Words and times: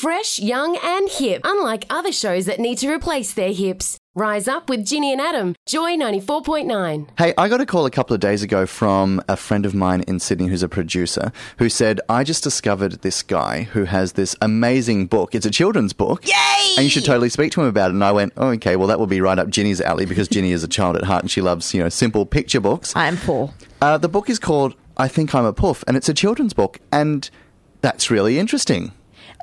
Fresh, 0.00 0.38
young, 0.38 0.78
and 0.80 1.08
hip, 1.10 1.40
unlike 1.42 1.84
other 1.90 2.12
shows 2.12 2.46
that 2.46 2.60
need 2.60 2.78
to 2.78 2.88
replace 2.88 3.34
their 3.34 3.52
hips. 3.52 3.98
Rise 4.14 4.46
up 4.46 4.68
with 4.68 4.86
Ginny 4.86 5.10
and 5.10 5.20
Adam, 5.20 5.56
Joy 5.66 5.96
94.9. 5.96 7.08
Hey, 7.18 7.34
I 7.36 7.48
got 7.48 7.60
a 7.60 7.66
call 7.66 7.84
a 7.84 7.90
couple 7.90 8.14
of 8.14 8.20
days 8.20 8.44
ago 8.44 8.64
from 8.64 9.20
a 9.28 9.36
friend 9.36 9.66
of 9.66 9.74
mine 9.74 10.02
in 10.02 10.20
Sydney 10.20 10.46
who's 10.46 10.62
a 10.62 10.68
producer 10.68 11.32
who 11.58 11.68
said, 11.68 12.00
I 12.08 12.22
just 12.22 12.44
discovered 12.44 13.02
this 13.02 13.24
guy 13.24 13.64
who 13.64 13.86
has 13.86 14.12
this 14.12 14.36
amazing 14.40 15.06
book. 15.08 15.34
It's 15.34 15.46
a 15.46 15.50
children's 15.50 15.92
book. 15.92 16.24
Yay! 16.24 16.74
And 16.76 16.84
you 16.84 16.90
should 16.90 17.04
totally 17.04 17.28
speak 17.28 17.50
to 17.52 17.62
him 17.62 17.66
about 17.66 17.90
it. 17.90 17.94
And 17.94 18.04
I 18.04 18.12
went, 18.12 18.34
oh, 18.36 18.50
okay, 18.50 18.76
well, 18.76 18.86
that 18.86 19.00
will 19.00 19.08
be 19.08 19.20
right 19.20 19.36
up 19.36 19.48
Ginny's 19.48 19.80
alley 19.80 20.06
because 20.06 20.28
Ginny 20.28 20.52
is 20.52 20.62
a 20.62 20.68
child 20.68 20.94
at 20.94 21.02
heart 21.02 21.24
and 21.24 21.30
she 21.30 21.40
loves, 21.40 21.74
you 21.74 21.82
know, 21.82 21.88
simple 21.88 22.24
picture 22.24 22.60
books. 22.60 22.94
I 22.94 23.08
am 23.08 23.16
four. 23.16 23.52
Uh, 23.82 23.98
the 23.98 24.08
book 24.08 24.30
is 24.30 24.38
called 24.38 24.76
I 24.96 25.08
Think 25.08 25.34
I'm 25.34 25.44
a 25.44 25.52
Poof 25.52 25.82
and 25.88 25.96
it's 25.96 26.08
a 26.08 26.14
children's 26.14 26.52
book. 26.52 26.78
And 26.92 27.28
that's 27.80 28.12
really 28.12 28.38
interesting. 28.38 28.92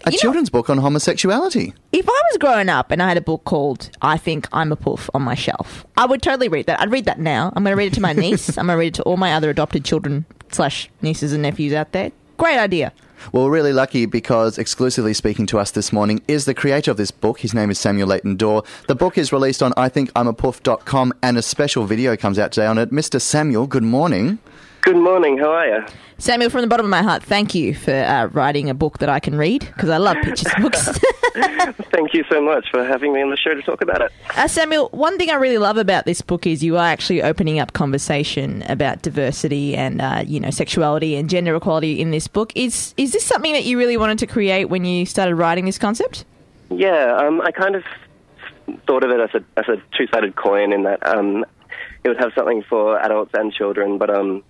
A 0.05 0.11
You 0.11 0.17
know- 0.17 0.21
children's 0.21 0.49
book 0.49 0.69
on 0.69 0.77
homosexuality. 0.79 1.73
If 1.91 2.07
I 2.07 2.21
was 2.31 2.37
growing 2.39 2.69
up 2.69 2.91
and 2.91 3.01
I 3.01 3.07
had 3.07 3.17
a 3.17 3.21
book 3.21 3.43
called 3.45 3.89
I 4.01 4.17
Think 4.17 4.47
I'm 4.51 4.71
a 4.71 4.75
Poof 4.75 5.09
on 5.13 5.21
my 5.21 5.35
shelf, 5.35 5.85
I 5.97 6.05
would 6.05 6.21
totally 6.21 6.47
read 6.49 6.65
that. 6.67 6.79
I'd 6.81 6.91
read 6.91 7.05
that 7.05 7.19
now. 7.19 7.51
I'm 7.55 7.63
going 7.63 7.73
to 7.73 7.77
read 7.77 7.91
it 7.91 7.95
to 7.95 8.01
my 8.01 8.13
niece. 8.25 8.49
I'm 8.57 8.67
going 8.67 8.75
to 8.75 8.79
read 8.79 8.87
it 8.87 8.93
to 8.95 9.03
all 9.03 9.17
my 9.17 9.33
other 9.33 9.49
adopted 9.49 9.85
children 9.85 10.25
slash 10.51 10.89
nieces 11.01 11.33
and 11.33 11.41
nephews 11.43 11.73
out 11.73 11.91
there. 11.91 12.11
Great 12.37 12.57
idea. 12.57 12.91
Well, 13.31 13.45
we're 13.45 13.51
really 13.51 13.71
lucky 13.73 14.05
because 14.05 14.57
exclusively 14.57 15.13
speaking 15.13 15.45
to 15.47 15.57
us 15.57 15.71
this 15.71 15.93
morning 15.93 16.21
is 16.27 16.43
the 16.45 16.53
creator 16.53 16.91
of 16.91 16.97
this 16.97 17.11
book. 17.11 17.39
His 17.39 17.53
name 17.53 17.71
is 17.71 17.79
Samuel 17.79 18.09
Leighton-Dore. 18.09 18.63
The 18.87 18.95
book 18.95 19.17
is 19.17 19.31
released 19.31 19.63
on 19.63 19.73
I 19.77 19.87
Think 19.89 20.11
I'm 20.15 20.27
a 20.27 20.33
ithinkimapoof.com 20.33 21.13
and 21.23 21.37
a 21.37 21.41
special 21.41 21.85
video 21.85 22.15
comes 22.17 22.37
out 22.37 22.51
today 22.51 22.67
on 22.67 22.77
it. 22.77 22.91
Mr. 22.91 23.19
Samuel, 23.21 23.67
good 23.67 23.83
morning. 23.83 24.39
Good 24.85 24.97
morning. 24.97 25.39
How 25.39 25.51
are 25.51 25.67
you? 25.67 25.85
Samuel, 26.19 26.51
from 26.51 26.61
the 26.61 26.67
bottom 26.67 26.85
of 26.85 26.91
my 26.91 27.01
heart, 27.01 27.23
thank 27.23 27.55
you 27.55 27.73
for 27.73 27.91
uh, 27.91 28.27
writing 28.27 28.69
a 28.69 28.75
book 28.75 28.99
that 28.99 29.09
I 29.09 29.19
can 29.19 29.35
read 29.35 29.61
because 29.61 29.89
I 29.89 29.97
love 29.97 30.15
pictures 30.21 30.53
books. 30.61 30.99
Thank 31.91 32.13
you 32.13 32.23
so 32.29 32.39
much 32.39 32.69
for 32.69 32.85
having 32.85 33.11
me 33.11 33.21
on 33.23 33.31
the 33.31 33.35
show 33.35 33.55
to 33.55 33.63
talk 33.63 33.81
about 33.81 34.01
it. 34.01 34.11
Uh, 34.37 34.47
Samuel, 34.47 34.89
one 34.89 35.17
thing 35.17 35.31
I 35.31 35.35
really 35.35 35.57
love 35.57 35.77
about 35.77 36.05
this 36.05 36.21
book 36.21 36.45
is 36.45 36.63
you 36.63 36.77
are 36.77 36.85
actually 36.85 37.23
opening 37.23 37.57
up 37.57 37.73
conversation 37.73 38.61
about 38.69 39.01
diversity 39.01 39.75
and 39.75 40.01
uh, 40.01 40.23
you 40.25 40.39
know 40.39 40.51
sexuality 40.51 41.15
and 41.15 41.31
gender 41.31 41.55
equality 41.55 41.99
in 41.99 42.11
this 42.11 42.27
book. 42.27 42.53
Is 42.53 42.93
is 42.95 43.11
this 43.11 43.25
something 43.25 43.53
that 43.53 43.65
you 43.65 43.79
really 43.79 43.97
wanted 43.97 44.19
to 44.19 44.27
create 44.27 44.65
when 44.65 44.85
you 44.85 45.07
started 45.07 45.33
writing 45.33 45.65
this 45.65 45.79
concept? 45.79 46.25
Yeah, 46.69 47.17
um, 47.17 47.41
I 47.41 47.51
kind 47.51 47.75
of 47.75 47.83
thought 48.85 49.03
of 49.03 49.09
it 49.09 49.19
as 49.19 49.41
a 49.41 49.59
as 49.59 49.67
a 49.67 49.81
two 49.97 50.05
sided 50.13 50.35
coin 50.35 50.71
in 50.71 50.83
that 50.83 51.05
um, 51.07 51.43
it 52.03 52.07
would 52.07 52.19
have 52.19 52.33
something 52.35 52.63
for 52.69 52.99
adults 52.99 53.31
and 53.33 53.51
children, 53.51 53.97
but 53.97 54.11
um, 54.11 54.43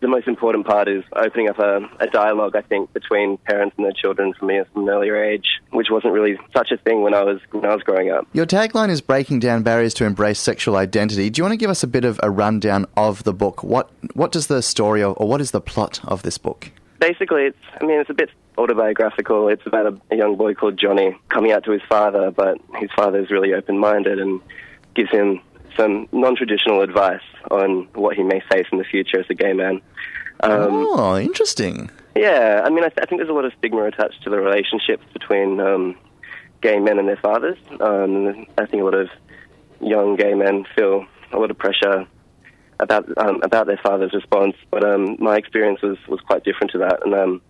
the 0.00 0.08
most 0.08 0.28
important 0.28 0.66
part 0.66 0.88
is 0.88 1.04
opening 1.14 1.48
up 1.48 1.58
a, 1.58 1.88
a 2.00 2.06
dialogue. 2.06 2.56
I 2.56 2.62
think 2.62 2.92
between 2.92 3.38
parents 3.38 3.74
and 3.76 3.84
their 3.84 3.92
children 3.92 4.34
for 4.38 4.44
me 4.44 4.60
from 4.72 4.84
an 4.84 4.88
earlier 4.88 5.22
age, 5.22 5.46
which 5.70 5.88
wasn't 5.90 6.12
really 6.12 6.38
such 6.54 6.70
a 6.70 6.76
thing 6.76 7.02
when 7.02 7.14
I 7.14 7.22
was 7.22 7.40
when 7.50 7.64
I 7.64 7.74
was 7.74 7.82
growing 7.82 8.10
up. 8.10 8.26
Your 8.32 8.46
tagline 8.46 8.90
is 8.90 9.00
breaking 9.00 9.40
down 9.40 9.62
barriers 9.62 9.94
to 9.94 10.04
embrace 10.04 10.38
sexual 10.38 10.76
identity. 10.76 11.30
Do 11.30 11.40
you 11.40 11.44
want 11.44 11.52
to 11.52 11.58
give 11.58 11.70
us 11.70 11.82
a 11.82 11.86
bit 11.86 12.04
of 12.04 12.20
a 12.22 12.30
rundown 12.30 12.86
of 12.96 13.24
the 13.24 13.32
book? 13.32 13.62
What 13.62 13.90
what 14.14 14.32
does 14.32 14.46
the 14.46 14.62
story 14.62 15.02
of, 15.02 15.14
or 15.18 15.28
what 15.28 15.40
is 15.40 15.50
the 15.50 15.60
plot 15.60 16.00
of 16.04 16.22
this 16.22 16.38
book? 16.38 16.70
basically, 16.98 17.42
it's 17.44 17.58
I 17.80 17.84
mean, 17.84 18.00
it's 18.00 18.10
a 18.10 18.14
bit 18.14 18.30
autobiographical. 18.58 19.48
It's 19.48 19.66
about 19.66 19.86
a, 19.86 20.00
a 20.10 20.16
young 20.16 20.36
boy 20.36 20.54
called 20.54 20.78
Johnny 20.78 21.16
coming 21.28 21.52
out 21.52 21.64
to 21.64 21.72
his 21.72 21.82
father, 21.88 22.30
but 22.30 22.58
his 22.76 22.90
father 22.96 23.18
is 23.20 23.30
really 23.30 23.52
open-minded 23.52 24.18
and 24.18 24.40
gives 24.94 25.10
him 25.10 25.40
some 25.76 26.08
non-traditional 26.12 26.80
advice 26.82 27.20
on 27.50 27.88
what 27.94 28.16
he 28.16 28.22
may 28.22 28.40
face 28.50 28.66
in 28.72 28.78
the 28.78 28.84
future 28.84 29.20
as 29.20 29.26
a 29.30 29.34
gay 29.34 29.52
man. 29.52 29.80
Um, 30.40 30.86
oh, 30.90 31.18
interesting. 31.18 31.90
Yeah, 32.14 32.62
I 32.64 32.70
mean, 32.70 32.84
I, 32.84 32.88
th- 32.88 33.00
I 33.02 33.06
think 33.06 33.20
there's 33.20 33.30
a 33.30 33.34
lot 33.34 33.44
of 33.44 33.52
stigma 33.58 33.84
attached 33.84 34.22
to 34.24 34.30
the 34.30 34.38
relationships 34.38 35.04
between 35.12 35.60
um, 35.60 35.96
gay 36.60 36.78
men 36.78 36.98
and 36.98 37.08
their 37.08 37.18
fathers. 37.18 37.58
Um, 37.80 38.46
I 38.58 38.66
think 38.66 38.82
a 38.82 38.84
lot 38.84 38.94
of 38.94 39.08
young 39.80 40.16
gay 40.16 40.34
men 40.34 40.64
feel 40.74 41.06
a 41.32 41.38
lot 41.38 41.50
of 41.50 41.58
pressure 41.58 42.06
about 42.80 43.06
um, 43.18 43.40
about 43.42 43.66
their 43.66 43.80
father's 43.82 44.12
response, 44.12 44.54
but 44.70 44.84
um, 44.84 45.16
my 45.18 45.36
experience 45.36 45.80
was, 45.82 45.96
was 46.08 46.20
quite 46.20 46.44
different 46.44 46.70
to 46.72 46.78
that, 46.78 47.04
and 47.04 47.14
um, 47.14 47.42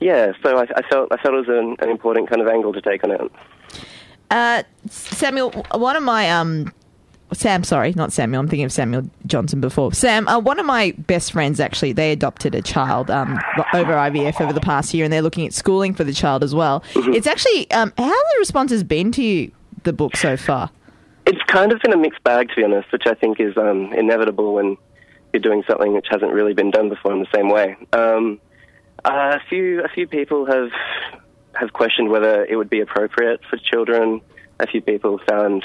yeah, 0.00 0.32
so 0.42 0.58
I, 0.58 0.62
I 0.76 0.82
felt 0.90 1.08
I 1.12 1.16
felt 1.22 1.34
it 1.34 1.46
was 1.46 1.48
an, 1.48 1.76
an 1.80 1.90
important 1.90 2.28
kind 2.28 2.42
of 2.42 2.48
angle 2.48 2.72
to 2.72 2.80
take 2.80 3.04
on 3.04 3.10
it. 3.10 3.20
Uh, 4.30 4.62
Samuel, 4.88 5.50
one 5.72 5.96
of 5.96 6.02
my 6.02 6.30
um, 6.30 6.72
Sam, 7.34 7.64
sorry, 7.64 7.92
not 7.94 8.12
Samuel. 8.12 8.40
I'm 8.40 8.48
thinking 8.48 8.64
of 8.64 8.72
Samuel 8.72 9.08
Johnson 9.26 9.60
before. 9.60 9.92
Sam, 9.92 10.26
uh, 10.28 10.38
one 10.38 10.58
of 10.58 10.66
my 10.66 10.94
best 10.98 11.32
friends 11.32 11.60
actually, 11.60 11.92
they 11.92 12.12
adopted 12.12 12.54
a 12.54 12.62
child 12.62 13.10
um, 13.10 13.38
over 13.74 13.92
IVF 13.92 14.40
over 14.40 14.52
the 14.52 14.60
past 14.60 14.94
year, 14.94 15.04
and 15.04 15.12
they're 15.12 15.22
looking 15.22 15.46
at 15.46 15.52
schooling 15.52 15.94
for 15.94 16.04
the 16.04 16.12
child 16.12 16.42
as 16.42 16.54
well. 16.54 16.82
It's 16.94 17.26
actually 17.26 17.70
um, 17.70 17.92
how 17.98 18.08
the 18.08 18.36
response 18.38 18.70
has 18.70 18.82
been 18.82 19.12
to 19.12 19.22
you, 19.22 19.52
the 19.82 19.92
book 19.92 20.16
so 20.16 20.36
far. 20.36 20.70
It's 21.26 21.42
kind 21.46 21.72
of 21.72 21.80
been 21.80 21.92
a 21.92 21.96
mixed 21.96 22.22
bag, 22.22 22.48
to 22.50 22.54
be 22.56 22.64
honest, 22.64 22.92
which 22.92 23.06
I 23.06 23.14
think 23.14 23.40
is 23.40 23.56
um, 23.56 23.92
inevitable 23.92 24.54
when 24.54 24.76
you're 25.32 25.40
doing 25.40 25.64
something 25.68 25.92
which 25.92 26.06
hasn't 26.10 26.32
really 26.32 26.54
been 26.54 26.70
done 26.70 26.88
before 26.88 27.12
in 27.12 27.20
the 27.20 27.28
same 27.34 27.50
way. 27.50 27.76
Um, 27.92 28.40
a 29.04 29.40
few 29.48 29.82
a 29.82 29.88
few 29.88 30.06
people 30.06 30.46
have 30.46 30.70
have 31.54 31.72
questioned 31.72 32.10
whether 32.10 32.44
it 32.44 32.56
would 32.56 32.70
be 32.70 32.80
appropriate 32.80 33.40
for 33.48 33.56
children. 33.58 34.20
A 34.60 34.66
few 34.66 34.80
people 34.80 35.20
found 35.28 35.64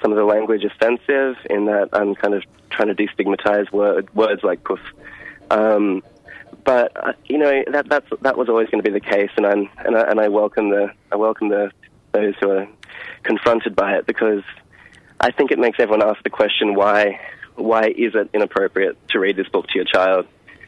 some 0.00 0.12
of 0.12 0.18
the 0.18 0.24
language 0.24 0.64
offensive 0.64 1.36
in 1.48 1.66
that 1.66 1.90
I'm 1.92 2.14
kind 2.14 2.34
of 2.34 2.44
trying 2.70 2.88
to 2.88 2.94
destigmatize 2.94 3.70
word, 3.72 4.14
words 4.14 4.42
like 4.42 4.64
puff. 4.64 4.80
Um, 5.50 6.02
but 6.64 6.92
uh, 6.96 7.12
you 7.26 7.38
know 7.38 7.64
that 7.70 7.88
that's 7.88 8.06
that 8.22 8.36
was 8.36 8.48
always 8.48 8.68
going 8.68 8.82
to 8.82 8.90
be 8.90 8.92
the 8.92 9.04
case, 9.04 9.30
and 9.36 9.46
I'm 9.46 9.68
and 9.78 9.96
I, 9.96 10.02
and 10.10 10.20
I 10.20 10.28
welcome 10.28 10.70
the 10.70 10.92
I 11.12 11.16
welcome 11.16 11.48
the 11.48 11.70
those 12.12 12.34
who 12.40 12.50
are 12.50 12.68
confronted 13.22 13.76
by 13.76 13.96
it 13.96 14.06
because 14.06 14.42
I 15.20 15.30
think 15.30 15.50
it 15.50 15.58
makes 15.58 15.78
everyone 15.78 16.06
ask 16.06 16.22
the 16.22 16.30
question 16.30 16.74
why 16.74 17.20
why 17.54 17.86
is 17.86 18.14
it 18.14 18.30
inappropriate 18.34 18.96
to 19.08 19.18
read 19.18 19.36
this 19.36 19.48
book 19.48 19.66
to 19.68 19.74
your 19.76 19.84
child? 19.84 20.26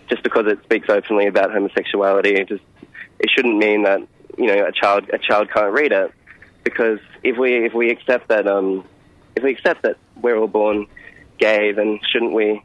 Just 0.08 0.22
because 0.22 0.46
it 0.46 0.62
speaks 0.64 0.88
openly 0.88 1.26
about 1.26 1.52
homosexuality, 1.52 2.34
it 2.34 2.48
just 2.48 2.64
it 3.18 3.30
shouldn't 3.30 3.58
mean 3.58 3.82
that 3.82 4.00
you 4.36 4.46
know 4.46 4.66
a 4.66 4.72
child 4.72 5.10
a 5.12 5.18
child 5.18 5.50
can't 5.50 5.72
read 5.72 5.92
it. 5.92 6.12
Because 6.64 7.00
if 7.22 7.36
we 7.36 7.64
if 7.66 7.74
we 7.74 7.90
accept 7.90 8.28
that 8.28 8.46
um, 8.46 8.84
if 9.38 9.43
we 9.44 9.53
accept 9.53 9.82
that 9.82 9.97
we're 10.21 10.37
all 10.37 10.49
born 10.49 10.87
gay, 11.38 11.72
then 11.72 12.00
shouldn't 12.10 12.32
we 12.34 12.62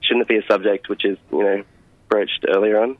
shouldn't 0.00 0.22
it 0.22 0.28
be 0.28 0.38
a 0.38 0.46
subject 0.46 0.88
which 0.88 1.04
is 1.04 1.16
you 1.30 1.42
know 1.42 1.62
broached 2.08 2.44
earlier 2.48 2.80
on? 2.80 2.96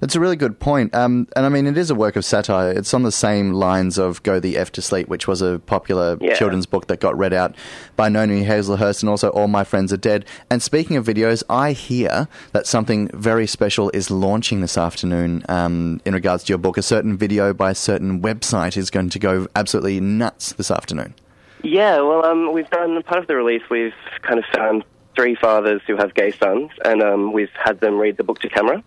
That's 0.00 0.14
a 0.14 0.20
really 0.20 0.36
good 0.36 0.60
point. 0.60 0.94
Um, 0.94 1.26
and 1.34 1.44
I 1.44 1.48
mean, 1.48 1.66
it 1.66 1.76
is 1.76 1.90
a 1.90 1.94
work 1.96 2.14
of 2.14 2.24
satire. 2.24 2.70
It's 2.70 2.94
on 2.94 3.02
the 3.02 3.10
same 3.10 3.52
lines 3.52 3.98
of 3.98 4.22
Go 4.22 4.38
the 4.38 4.56
F 4.56 4.70
to 4.72 4.80
Sleep, 4.82 5.08
which 5.08 5.26
was 5.26 5.42
a 5.42 5.58
popular 5.66 6.16
Yeah. 6.20 6.34
children's 6.34 6.66
book 6.66 6.86
that 6.86 7.00
got 7.00 7.18
read 7.18 7.32
out 7.32 7.56
by 7.96 8.08
Noni 8.08 8.44
Hazlehurst 8.44 9.02
and 9.02 9.10
also 9.10 9.30
All 9.30 9.48
My 9.48 9.64
Friends 9.64 9.92
Are 9.92 9.96
Dead. 9.96 10.24
And 10.48 10.62
speaking 10.62 10.96
of 10.96 11.04
videos, 11.04 11.42
I 11.50 11.72
hear 11.72 12.28
that 12.52 12.64
something 12.64 13.10
very 13.12 13.48
special 13.48 13.90
is 13.92 14.08
launching 14.08 14.60
this 14.60 14.78
afternoon 14.78 15.42
um, 15.48 16.00
in 16.04 16.14
regards 16.14 16.44
to 16.44 16.50
your 16.52 16.58
book. 16.58 16.78
A 16.78 16.82
certain 16.82 17.18
video 17.18 17.52
by 17.52 17.72
a 17.72 17.74
certain 17.74 18.22
website 18.22 18.76
is 18.76 18.90
going 18.90 19.10
to 19.10 19.18
go 19.18 19.48
absolutely 19.56 19.98
nuts 19.98 20.52
this 20.52 20.70
afternoon. 20.70 21.14
Yeah, 21.62 22.00
well, 22.00 22.24
um, 22.24 22.52
we've 22.52 22.70
done 22.70 23.02
part 23.02 23.20
of 23.20 23.26
the 23.26 23.36
release. 23.36 23.62
We've 23.70 23.94
kind 24.22 24.38
of 24.38 24.44
found 24.54 24.84
three 25.16 25.34
fathers 25.34 25.82
who 25.86 25.96
have 25.96 26.14
gay 26.14 26.30
sons, 26.30 26.70
and 26.84 27.02
um, 27.02 27.32
we've 27.32 27.50
had 27.52 27.80
them 27.80 27.98
read 27.98 28.16
the 28.16 28.24
book 28.24 28.38
to 28.40 28.48
camera 28.48 28.82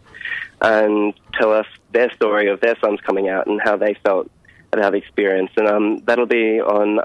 and 0.62 1.14
tell 1.34 1.52
us 1.52 1.66
their 1.92 2.12
story 2.14 2.48
of 2.48 2.62
their 2.62 2.78
sons 2.80 3.00
coming 3.02 3.28
out 3.28 3.48
and 3.48 3.60
how 3.62 3.76
they 3.76 3.96
felt 4.06 4.32
about 4.72 4.94
the 4.94 4.98
experience. 4.98 5.52
And 5.58 5.68
um, 5.68 5.98
that'll 6.06 6.28
be 6.28 6.62
on, 6.62 7.00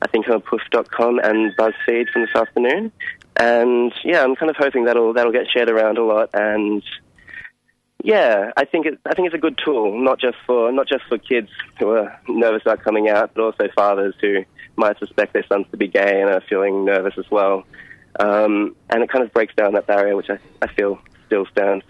I 0.00 0.06
think, 0.06 0.28
on 0.28 0.40
poof.com 0.40 1.18
and 1.18 1.54
BuzzFeed 1.56 2.08
from 2.10 2.22
this 2.22 2.34
afternoon. 2.34 2.92
And 3.36 3.92
yeah, 4.04 4.22
I'm 4.22 4.36
kind 4.36 4.50
of 4.50 4.56
hoping 4.56 4.84
that'll 4.84 5.12
that'll 5.12 5.32
get 5.32 5.46
shared 5.50 5.70
around 5.70 5.98
a 5.98 6.04
lot 6.04 6.30
and. 6.32 6.82
Yeah, 8.02 8.52
I 8.56 8.64
think 8.64 8.86
I 9.04 9.12
think 9.12 9.26
it's 9.26 9.34
a 9.34 9.38
good 9.38 9.60
tool, 9.62 10.02
not 10.02 10.18
just 10.18 10.38
for 10.46 10.72
not 10.72 10.88
just 10.88 11.04
for 11.04 11.18
kids 11.18 11.50
who 11.78 11.90
are 11.90 12.18
nervous 12.30 12.62
about 12.62 12.82
coming 12.82 13.10
out, 13.10 13.32
but 13.34 13.42
also 13.42 13.68
fathers 13.76 14.14
who 14.22 14.42
might 14.80 14.98
suspect 14.98 15.32
their 15.32 15.46
sons 15.46 15.66
to 15.70 15.76
be 15.76 15.86
gay 15.86 16.20
and 16.20 16.30
are 16.30 16.40
feeling 16.48 16.84
nervous 16.84 17.14
as 17.16 17.30
well. 17.30 17.64
Um, 18.18 18.74
and 18.88 19.02
it 19.02 19.10
kind 19.10 19.24
of 19.24 19.32
breaks 19.32 19.54
down 19.54 19.74
that 19.74 19.86
barrier, 19.86 20.16
which 20.16 20.30
I, 20.30 20.38
I 20.60 20.66
feel 20.66 20.98
still 21.26 21.46
stands. 21.46 21.84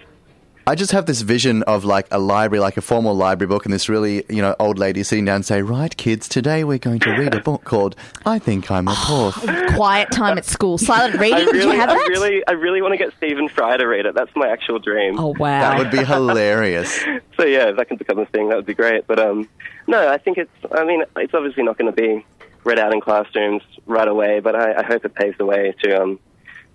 I 0.67 0.75
just 0.75 0.93
have 0.93 1.07
this 1.07 1.23
vision 1.23 1.63
of 1.65 1.85
like 1.85 2.07
a 2.13 2.19
library, 2.19 2.61
like 2.61 2.77
a 2.77 2.81
formal 2.83 3.15
library 3.17 3.49
book, 3.49 3.65
and 3.65 3.73
this 3.73 3.89
really, 3.89 4.25
you 4.29 4.43
know, 4.43 4.55
old 4.61 4.79
lady 4.79 5.03
sitting 5.03 5.25
down 5.25 5.37
and 5.37 5.45
say, 5.45 5.63
"Right, 5.63 5.97
kids, 5.97 6.29
today 6.29 6.63
we're 6.63 6.79
going 6.79 7.01
to 7.01 7.11
read 7.13 7.35
a 7.35 7.41
book 7.41 7.65
called 7.65 7.97
I 8.27 8.39
Think 8.39 8.71
I'm 8.71 8.87
a 8.87 8.95
Poof." 8.95 9.35
Quiet 9.75 10.13
time 10.13 10.37
at 10.39 10.45
school. 10.45 10.77
Silent 10.79 11.15
reading. 11.19 11.35
I 11.35 11.45
Did 11.45 11.55
you 11.55 11.61
really, 11.63 11.77
have 11.77 11.89
I 11.89 11.95
that? 11.95 12.09
really, 12.11 12.47
I 12.47 12.53
really 12.53 12.83
want 12.83 12.93
to 12.93 12.99
get 12.99 13.13
Stephen 13.17 13.49
Fry 13.49 13.79
to 13.79 13.87
read 13.87 14.07
it. 14.07 14.15
That's 14.15 14.31
my 14.37 14.49
actual 14.49 14.79
dream. 14.79 15.19
oh 15.19 15.35
wow. 15.39 15.61
That 15.61 15.79
would 15.79 15.91
be 15.91 16.05
hilarious. 16.05 17.03
So 17.37 17.47
yeah, 17.47 17.71
if 17.71 17.77
that 17.79 17.89
can 17.89 17.97
become 17.97 18.19
a 18.19 18.27
thing, 18.27 18.51
that 18.51 18.57
would 18.57 18.67
be 18.67 18.75
great. 18.75 19.07
But 19.07 19.19
um, 19.19 19.49
no, 19.87 20.13
I 20.13 20.19
think 20.19 20.37
it's. 20.37 20.53
I 20.71 20.85
mean, 20.85 21.03
it's 21.17 21.33
obviously 21.33 21.63
not 21.63 21.79
going 21.79 21.91
to 21.91 21.97
be 21.97 22.25
read 22.65 22.79
out 22.79 22.93
in 22.93 23.01
classrooms 23.01 23.63
right 23.87 24.09
away, 24.09 24.41
but 24.41 24.55
I, 24.55 24.81
I 24.81 24.83
hope 24.83 25.05
it 25.05 25.15
paves 25.15 25.37
the 25.39 25.47
way 25.47 25.75
to 25.83 26.03
um, 26.03 26.19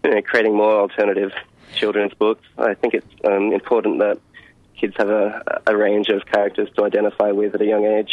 you 0.04 0.12
know, 0.12 0.22
creating 0.22 0.56
more 0.56 0.80
alternative 0.80 1.32
children's 1.76 2.14
books. 2.14 2.46
I 2.58 2.74
think 2.74 2.94
it's 2.94 3.08
um, 3.26 3.54
important 3.54 4.00
that 4.00 4.20
kids 4.80 4.94
have 4.98 5.10
a, 5.10 5.62
a 5.68 5.75
range 5.75 6.10
of 6.10 6.25
characters 6.25 6.69
to 6.77 6.83
identify 6.86 7.31
with 7.31 7.56
at 7.56 7.62
a 7.62 7.66
young 7.66 7.86
age. 7.86 8.12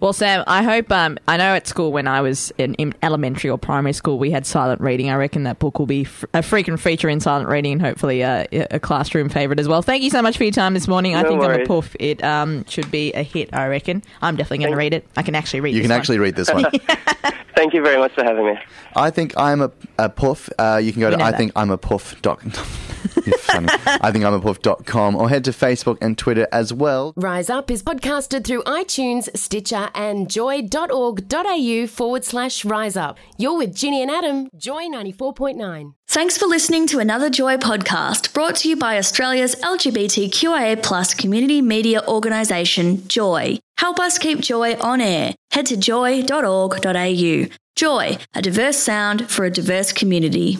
Well, 0.00 0.12
Sam, 0.12 0.44
I 0.46 0.62
hope. 0.62 0.92
Um, 0.92 1.18
I 1.26 1.36
know 1.36 1.54
at 1.56 1.66
school 1.66 1.90
when 1.90 2.06
I 2.06 2.20
was 2.20 2.52
in, 2.56 2.74
in 2.74 2.94
elementary 3.02 3.50
or 3.50 3.58
primary 3.58 3.92
school, 3.92 4.16
we 4.16 4.30
had 4.30 4.46
silent 4.46 4.80
reading. 4.80 5.10
I 5.10 5.16
reckon 5.16 5.42
that 5.42 5.58
book 5.58 5.80
will 5.80 5.86
be 5.86 6.02
f- 6.02 6.24
a 6.32 6.40
frequent 6.42 6.78
feature 6.78 7.08
in 7.08 7.18
silent 7.18 7.48
reading, 7.48 7.72
and 7.72 7.82
hopefully 7.82 8.20
a, 8.22 8.46
a 8.70 8.78
classroom 8.78 9.28
favourite 9.28 9.58
as 9.58 9.66
well. 9.66 9.82
Thank 9.82 10.04
you 10.04 10.10
so 10.10 10.22
much 10.22 10.36
for 10.36 10.44
your 10.44 10.52
time 10.52 10.74
this 10.74 10.86
morning. 10.86 11.16
I 11.16 11.22
No 11.22 11.28
think 11.30 11.42
I'm 11.42 11.50
a 11.50 11.54
worries. 11.54 11.66
poof. 11.68 11.96
It 11.98 12.22
um, 12.22 12.64
should 12.68 12.88
be 12.92 13.12
a 13.12 13.24
hit. 13.24 13.52
I 13.52 13.66
reckon. 13.66 14.04
I'm 14.22 14.36
definitely 14.36 14.58
going 14.58 14.70
to 14.72 14.76
read 14.78 14.94
it. 14.94 15.04
I 15.16 15.22
can 15.22 15.34
actually 15.34 15.60
read. 15.62 15.74
You 15.74 15.82
this 15.82 15.88
can 15.88 15.94
one. 15.94 16.00
actually 16.00 16.18
read 16.18 16.36
this 16.36 16.52
one. 16.52 16.64
Thank 17.56 17.74
you 17.74 17.82
very 17.82 17.98
much 17.98 18.14
for 18.14 18.22
having 18.22 18.46
me. 18.46 18.54
I 18.94 19.10
think 19.10 19.34
I'm 19.36 19.60
a, 19.62 19.72
a 19.98 20.08
poof. 20.08 20.48
Uh, 20.60 20.80
you 20.80 20.92
can 20.92 21.00
go 21.00 21.10
We 21.10 21.16
to 21.16 21.22
I 21.24 21.32
that. 21.32 21.38
think 21.38 21.50
I'm 21.56 21.70
a 21.70 21.78
poof. 21.78 22.22
Dot, 22.22 22.40
You're 23.28 23.38
funny. 23.38 23.68
I 23.86 24.10
think 24.10 24.24
I'm 24.24 24.34
a 24.34 24.40
poof.com 24.40 25.16
or 25.16 25.28
head 25.28 25.44
to 25.44 25.50
Facebook 25.50 25.98
and 26.00 26.16
Twitter 26.16 26.46
as 26.52 26.72
well. 26.72 27.12
Rise 27.16 27.50
Up 27.50 27.70
is 27.70 27.82
podcasted 27.82 28.44
through 28.44 28.62
iTunes, 28.62 29.34
Stitcher, 29.36 29.90
and 29.94 30.30
joy.org.au 30.30 31.86
forward 31.86 32.24
slash 32.24 32.64
rise 32.64 32.96
up. 32.96 33.18
You're 33.36 33.58
with 33.58 33.74
Ginny 33.74 34.02
and 34.02 34.10
Adam, 34.10 34.48
Joy 34.56 34.84
94.9. 34.84 35.94
Thanks 36.08 36.38
for 36.38 36.46
listening 36.46 36.86
to 36.86 37.00
another 37.00 37.28
Joy 37.28 37.58
podcast 37.58 38.32
brought 38.32 38.56
to 38.56 38.68
you 38.70 38.76
by 38.76 38.96
Australia's 38.96 39.54
LGBTQIA 39.56 40.82
plus 40.82 41.12
community 41.12 41.60
media 41.60 42.02
organisation, 42.08 43.06
Joy. 43.08 43.58
Help 43.76 44.00
us 44.00 44.18
keep 44.18 44.40
Joy 44.40 44.74
on 44.76 45.00
air. 45.00 45.34
Head 45.52 45.66
to 45.66 45.76
joy.org.au. 45.76 47.46
Joy, 47.76 48.18
a 48.34 48.42
diverse 48.42 48.78
sound 48.78 49.30
for 49.30 49.44
a 49.44 49.50
diverse 49.50 49.92
community. 49.92 50.58